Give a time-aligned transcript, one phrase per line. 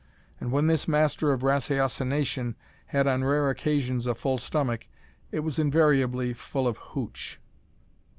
[0.39, 2.55] And when this master of ratiocination
[2.87, 4.87] had on rare occasions a full stomach
[5.31, 7.39] it was invariably full of "hooch."